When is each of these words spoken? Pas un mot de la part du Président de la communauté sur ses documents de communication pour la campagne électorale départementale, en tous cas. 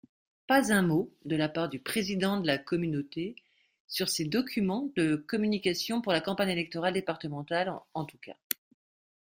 Pas 0.47 0.73
un 0.73 0.81
mot 0.81 1.13
de 1.25 1.35
la 1.35 1.47
part 1.47 1.69
du 1.69 1.77
Président 1.77 2.39
de 2.41 2.47
la 2.47 2.57
communauté 2.57 3.35
sur 3.87 4.09
ses 4.09 4.25
documents 4.25 4.89
de 4.95 5.15
communication 5.15 6.01
pour 6.01 6.11
la 6.11 6.21
campagne 6.21 6.49
électorale 6.49 6.95
départementale, 6.95 7.71
en 7.93 8.05
tous 8.05 8.17
cas. 8.17 8.37